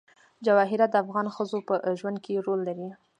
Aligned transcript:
جواهرات 0.45 0.89
د 0.91 0.95
افغان 1.03 1.27
ښځو 1.35 1.57
په 1.67 1.73
ژوند 1.99 2.17
کې 2.25 2.43
رول 2.45 2.59
لري. 2.67 2.87